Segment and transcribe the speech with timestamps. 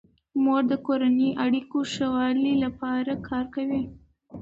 [0.43, 3.83] مور د کورنیو اړیکو ښه والي لپاره کار کوي.